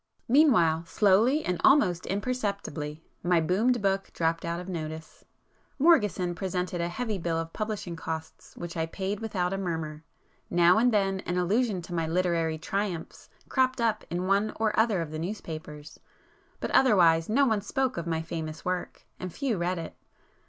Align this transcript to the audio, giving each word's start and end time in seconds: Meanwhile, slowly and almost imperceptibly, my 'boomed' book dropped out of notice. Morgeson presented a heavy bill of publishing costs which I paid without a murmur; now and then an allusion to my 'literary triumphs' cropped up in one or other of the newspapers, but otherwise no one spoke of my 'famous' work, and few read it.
Meanwhile, 0.27 0.87
slowly 0.87 1.45
and 1.45 1.61
almost 1.63 2.07
imperceptibly, 2.07 3.03
my 3.21 3.39
'boomed' 3.39 3.83
book 3.83 4.09
dropped 4.15 4.43
out 4.43 4.59
of 4.59 4.67
notice. 4.67 5.25
Morgeson 5.77 6.33
presented 6.33 6.81
a 6.81 6.89
heavy 6.89 7.19
bill 7.19 7.37
of 7.37 7.53
publishing 7.53 7.95
costs 7.95 8.57
which 8.57 8.75
I 8.75 8.87
paid 8.87 9.19
without 9.19 9.53
a 9.53 9.59
murmur; 9.59 10.03
now 10.49 10.79
and 10.79 10.91
then 10.91 11.19
an 11.27 11.37
allusion 11.37 11.83
to 11.83 11.93
my 11.93 12.07
'literary 12.07 12.57
triumphs' 12.57 13.29
cropped 13.47 13.79
up 13.79 14.03
in 14.09 14.25
one 14.25 14.53
or 14.59 14.73
other 14.75 15.01
of 15.01 15.11
the 15.11 15.19
newspapers, 15.19 15.99
but 16.59 16.71
otherwise 16.71 17.29
no 17.29 17.45
one 17.45 17.61
spoke 17.61 17.95
of 17.95 18.07
my 18.07 18.23
'famous' 18.23 18.65
work, 18.65 19.05
and 19.19 19.31
few 19.31 19.59
read 19.59 19.77
it. 19.77 19.95